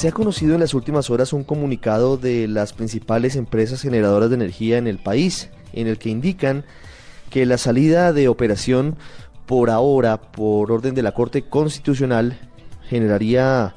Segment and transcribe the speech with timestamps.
[0.00, 4.36] Se ha conocido en las últimas horas un comunicado de las principales empresas generadoras de
[4.36, 6.64] energía en el país, en el que indican
[7.28, 8.96] que la salida de operación
[9.44, 12.38] por ahora, por orden de la Corte Constitucional,
[12.88, 13.74] generaría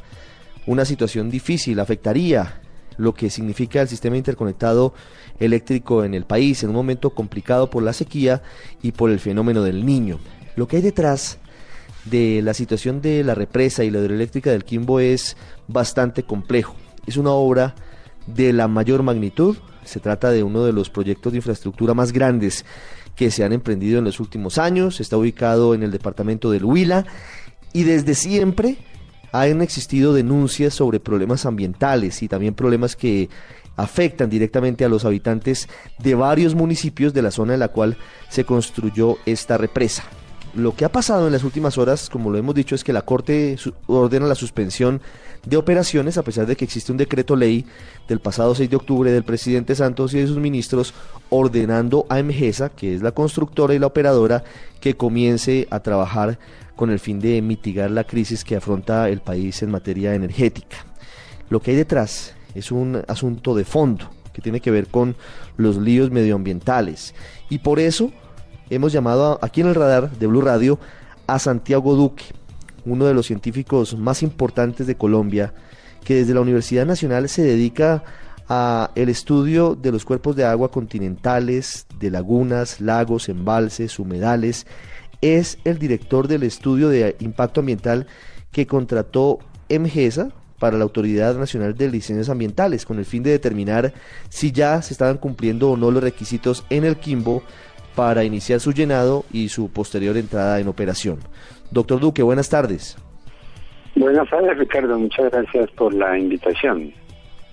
[0.66, 2.62] una situación difícil, afectaría
[2.96, 4.94] lo que significa el sistema interconectado
[5.42, 8.44] eléctrico en el país en un momento complicado por la sequía
[8.82, 10.20] y por el fenómeno del niño.
[10.56, 11.38] Lo que hay detrás
[12.06, 15.38] de la situación de la represa y la hidroeléctrica del Quimbo es
[15.68, 16.76] bastante complejo.
[17.08, 17.76] Es una obra
[18.28, 22.66] de la mayor magnitud, se trata de uno de los proyectos de infraestructura más grandes
[23.16, 27.06] que se han emprendido en los últimos años, está ubicado en el departamento del Huila
[27.74, 28.78] y desde siempre
[29.32, 33.30] han existido denuncias sobre problemas ambientales y también problemas que
[33.76, 35.68] afectan directamente a los habitantes
[36.00, 37.98] de varios municipios de la zona en la cual
[38.30, 40.04] se construyó esta represa.
[40.56, 43.02] Lo que ha pasado en las últimas horas, como lo hemos dicho, es que la
[43.02, 43.58] Corte
[43.88, 45.02] ordena la suspensión
[45.48, 47.66] de operaciones, a pesar de que existe un decreto ley
[48.08, 50.94] del pasado 6 de octubre del presidente Santos y de sus ministros
[51.30, 54.44] ordenando a EMGESA, que es la constructora y la operadora,
[54.80, 56.38] que comience a trabajar
[56.76, 60.86] con el fin de mitigar la crisis que afronta el país en materia energética.
[61.50, 65.16] Lo que hay detrás es un asunto de fondo que tiene que ver con
[65.58, 67.16] los líos medioambientales
[67.50, 68.12] y por eso
[68.70, 70.80] hemos llamado aquí en el radar de Blue Radio
[71.28, 72.26] a Santiago Duque,
[72.86, 75.54] uno de los científicos más importantes de Colombia,
[76.04, 78.04] que desde la Universidad Nacional se dedica
[78.50, 84.68] a el estudio de los cuerpos de agua continentales, de lagunas, lagos, embalses, humedales.
[85.22, 88.08] Es el director del estudio de impacto ambiental
[88.52, 89.40] que contrató
[89.70, 90.30] MGESA
[90.60, 93.94] para la Autoridad Nacional de Licencias Ambientales con el fin de determinar
[94.30, 97.44] si ya se estaban cumpliendo o no los requisitos en el Quimbo
[97.96, 101.20] para iniciar su llenado y su posterior entrada en operación.
[101.72, 102.98] Doctor Duque, buenas tardes.
[103.96, 104.98] Buenas tardes, Ricardo.
[104.98, 106.94] Muchas gracias por la invitación.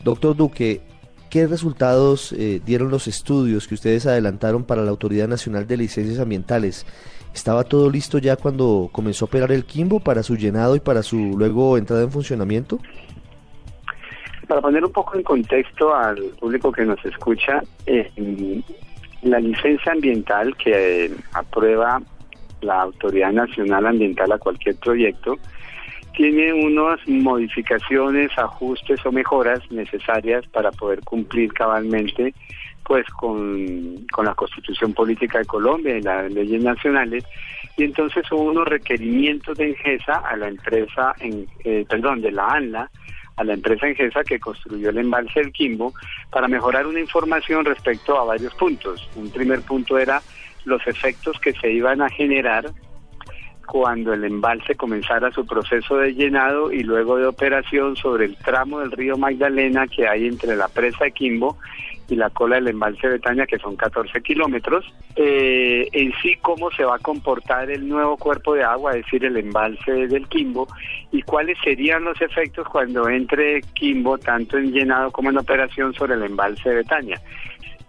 [0.02, 0.80] Doctor Duque,
[1.28, 6.18] ¿qué resultados eh, dieron los estudios que ustedes adelantaron para la Autoridad Nacional de Licencias
[6.18, 6.86] Ambientales?
[7.34, 11.02] ¿Estaba todo listo ya cuando comenzó a operar el Quimbo para su llenado y para
[11.02, 12.79] su luego entrada en funcionamiento?
[14.48, 18.11] Para poner un poco en contexto al público que nos escucha, eh,
[19.30, 22.01] la licencia ambiental que aprueba
[22.61, 25.39] la Autoridad Nacional Ambiental a cualquier proyecto
[26.14, 32.35] tiene unas modificaciones, ajustes o mejoras necesarias para poder cumplir cabalmente
[32.85, 37.24] pues con, la Constitución Política de Colombia y las leyes nacionales.
[37.77, 42.48] Y entonces hubo unos requerimientos de ENGESA a la empresa, en, eh, perdón, de la
[42.48, 42.91] ANLA
[43.36, 45.92] a la empresa Engesa que construyó el embalse del Quimbo
[46.30, 49.08] para mejorar una información respecto a varios puntos.
[49.17, 50.23] Un primer punto era
[50.64, 52.70] los efectos que se iban a generar
[53.67, 58.80] cuando el embalse comenzara su proceso de llenado y luego de operación sobre el tramo
[58.80, 61.57] del río Magdalena que hay entre la presa de Quimbo
[62.11, 64.85] y la cola del embalse de Betaña, que son 14 kilómetros.
[65.17, 69.25] Eh, en sí, cómo se va a comportar el nuevo cuerpo de agua, es decir,
[69.25, 70.67] el embalse del Quimbo,
[71.13, 76.15] y cuáles serían los efectos cuando entre Quimbo, tanto en llenado como en operación, sobre
[76.15, 77.21] el embalse de Betaña.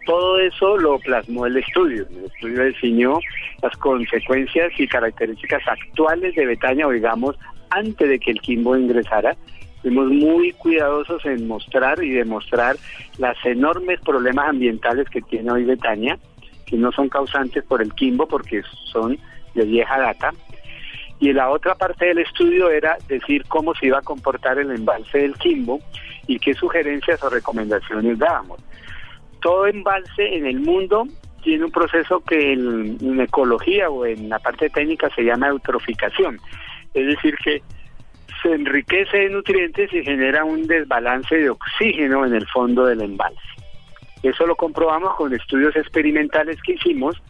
[0.05, 2.05] Todo eso lo plasmó el estudio.
[2.09, 3.19] El estudio definió
[3.61, 7.35] las consecuencias y características actuales de Betaña, o digamos,
[7.71, 9.35] antes de que el Quimbo ingresara,
[9.81, 12.75] Fuimos muy cuidadosos en mostrar y demostrar
[13.17, 16.19] las enormes problemas ambientales que tiene hoy Betania,
[16.65, 19.17] que no son causantes por el quimbo porque son
[19.55, 20.31] de vieja data.
[21.19, 25.19] Y la otra parte del estudio era decir cómo se iba a comportar el embalse
[25.19, 25.79] del quimbo
[26.27, 28.59] y qué sugerencias o recomendaciones dábamos.
[29.41, 31.07] Todo embalse en el mundo
[31.43, 36.39] tiene un proceso que en, en ecología o en la parte técnica se llama eutroficación.
[36.93, 37.61] Es decir, que
[38.41, 43.39] se enriquece de nutrientes y genera un desbalance de oxígeno en el fondo del embalse.
[44.23, 47.21] Eso lo comprobamos con estudios experimentales que hicimos,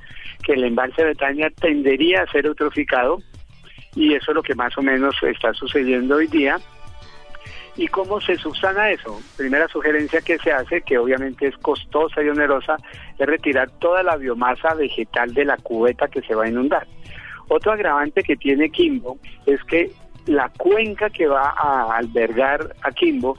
[0.43, 3.19] que el embalse de Betania tendería a ser eutroficado
[3.95, 6.57] y eso es lo que más o menos está sucediendo hoy día.
[7.77, 9.21] ¿Y cómo se subsana eso?
[9.37, 12.75] Primera sugerencia que se hace, que obviamente es costosa y onerosa,
[13.17, 16.85] es retirar toda la biomasa vegetal de la cubeta que se va a inundar.
[17.47, 19.91] Otro agravante que tiene Kimbo es que
[20.25, 23.37] la cuenca que va a albergar a Quimbo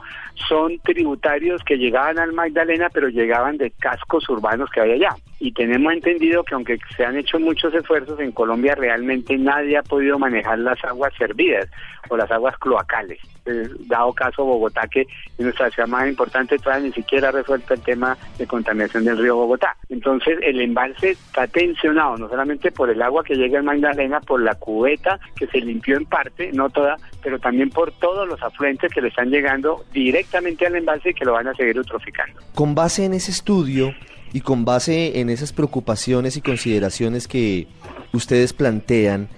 [0.48, 5.16] son tributarios que llegaban al Magdalena, pero llegaban de cascos urbanos que hay allá.
[5.42, 9.82] Y tenemos entendido que aunque se han hecho muchos esfuerzos en Colombia, realmente nadie ha
[9.82, 11.68] podido manejar las aguas servidas
[12.08, 13.18] o las aguas cloacales.
[13.44, 17.74] Eh, dado caso Bogotá, que es nuestra ciudad más importante, todavía ni siquiera ha resuelto
[17.74, 19.76] el tema de contaminación del río Bogotá.
[19.88, 24.40] Entonces el embalse está tensionado, no solamente por el agua que llega al Magdalena, por
[24.40, 28.92] la cubeta que se limpió en parte, no toda, pero también por todos los afluentes
[28.94, 32.40] que le están llegando directamente al embalse y que lo van a seguir eutroficando.
[32.54, 33.92] Con base en ese estudio,
[34.32, 37.66] y con base en esas preocupaciones y consideraciones que
[38.12, 39.28] ustedes plantean,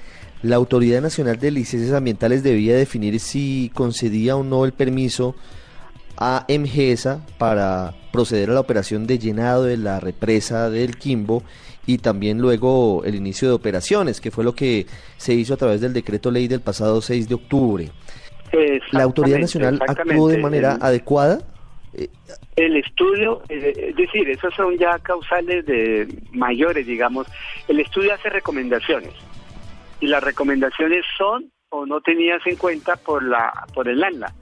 [0.42, 5.34] la Autoridad Nacional de Licencias Ambientales debía definir si concedía o no el permiso
[6.16, 11.42] a MGESA para proceder a la operación de llenado de la represa del Quimbo
[11.86, 14.86] y también luego el inicio de operaciones, que fue lo que
[15.16, 17.90] se hizo a través del decreto ley del pasado 6 de octubre.
[18.92, 21.40] ¿La Autoridad Nacional actuó de manera adecuada?
[22.56, 27.26] El estudio, eh, es decir, esos son ya causales de mayores, digamos.
[27.68, 29.14] El estudio hace recomendaciones
[30.00, 34.32] y las recomendaciones son o no tenidas en cuenta por la por el ANLA.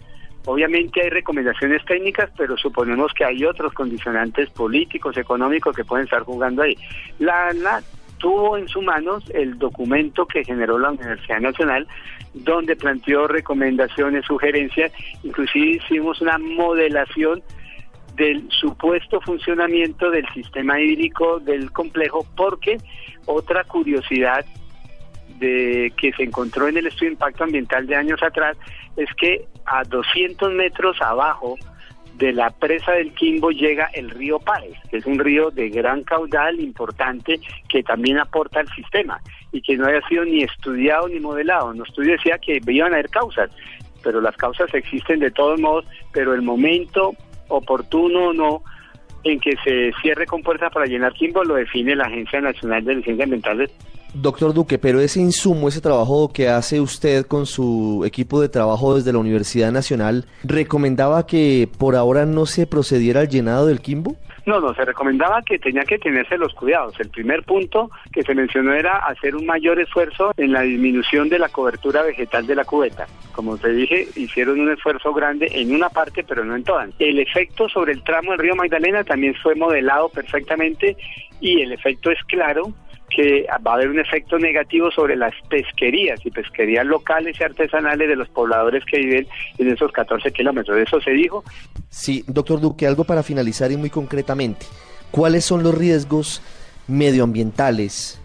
[0.45, 6.23] Obviamente hay recomendaciones técnicas, pero suponemos que hay otros condicionantes políticos, económicos que pueden estar
[6.23, 6.77] jugando ahí.
[7.21, 7.83] La ANLA
[8.23, 11.89] tuvo en sus manos el documento que generó la Universidad Nacional,
[12.33, 14.93] donde planteó recomendaciones, sugerencias,
[15.25, 17.43] inclusive hicimos una modelación
[18.15, 22.79] del supuesto funcionamiento del sistema hídrico del complejo, porque
[23.27, 24.47] otra curiosidad
[25.41, 28.57] de que se encontró en el estudio de impacto ambiental de años atrás
[28.97, 31.57] es que a 200 metros abajo
[32.15, 36.03] de la presa del Quimbo llega el río Páez, que es un río de gran
[36.05, 39.21] caudal importante que también aporta al sistema
[39.51, 41.73] y que no haya sido ni estudiado ni modelado.
[41.75, 43.51] No estudio decía que iban a haber causas,
[44.03, 47.15] pero las causas existen de todos modos, pero el momento
[47.49, 48.63] oportuno o no
[49.25, 52.97] en que se cierre con fuerza para llenar Quimbo lo define la Agencia Nacional de
[52.97, 53.71] Licencias Ambientales
[54.15, 58.95] Doctor Duque, pero ese insumo, ese trabajo que hace usted con su equipo de trabajo
[58.95, 64.17] desde la Universidad Nacional, ¿recomendaba que por ahora no se procediera al llenado del Quimbo?
[64.45, 66.99] No, no, se recomendaba que tenía que tenerse los cuidados.
[66.99, 71.39] El primer punto que se mencionó era hacer un mayor esfuerzo en la disminución de
[71.39, 73.07] la cobertura vegetal de la cubeta.
[73.33, 76.91] Como te dije, hicieron un esfuerzo grande en una parte, pero no en todas.
[76.99, 80.97] El efecto sobre el tramo del río Magdalena también fue modelado perfectamente
[81.41, 82.73] y el efecto es claro
[83.15, 88.09] que va a haber un efecto negativo sobre las pesquerías y pesquerías locales y artesanales
[88.09, 89.27] de los pobladores que viven
[89.59, 90.79] en esos 14 kilómetros.
[90.79, 91.45] ¿Eso se dijo?
[91.89, 94.67] Sí, doctor Duque, algo para finalizar y muy concretamente.
[95.11, 96.43] ¿Cuáles son los riesgos
[96.89, 98.21] medioambientales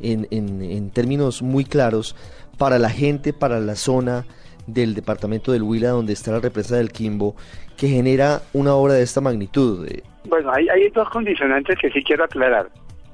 [0.00, 2.14] en, en, términos muy claros
[2.58, 4.24] para la gente, para la zona
[4.66, 7.34] del departamento del Huila donde está la represa del Quimbo
[7.76, 9.88] que genera una obra de esta magnitud?
[10.24, 12.68] Bueno, hay, hay dos condicionantes que sí quiero aclarar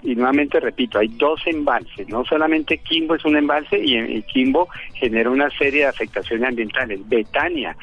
[0.04, 4.68] y nuevamente repito, hay dos embalses, no solamente Quimbo es un embalse y, y Quimbo
[4.92, 7.00] genera una serie de afectaciones ambientales.
[7.08, 7.74] Betania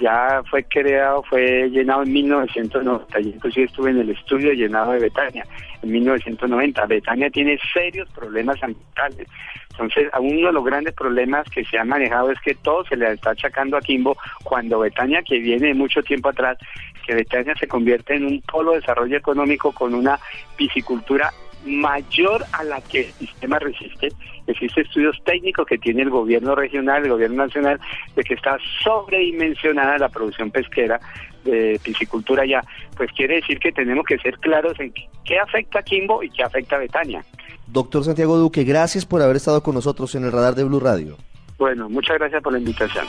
[0.00, 5.00] ya fue creado, fue llenado en 1990, y inclusive estuve en el estudio llenado de
[5.00, 5.46] Betania
[5.82, 6.86] en 1990.
[6.86, 9.28] Betania tiene serios problemas ambientales.
[9.70, 13.12] Entonces, uno de los grandes problemas que se han manejado es que todo se le
[13.12, 16.58] está achacando a Quimbo cuando Betania, que viene mucho tiempo atrás,
[17.06, 20.18] que Betania se convierte en un polo de desarrollo económico con una
[20.56, 21.30] piscicultura
[21.66, 24.08] mayor a la que el sistema resiste.
[24.46, 27.80] Existen estudios técnicos que tiene el gobierno regional, el gobierno nacional,
[28.14, 31.00] de que está sobredimensionada la producción pesquera
[31.44, 32.62] de piscicultura ya.
[32.96, 34.92] Pues quiere decir que tenemos que ser claros en
[35.24, 37.24] qué afecta a Quimbo y qué afecta a Betania.
[37.66, 41.16] Doctor Santiago Duque, gracias por haber estado con nosotros en el radar de Blue Radio.
[41.58, 43.06] Bueno, muchas gracias por la invitación.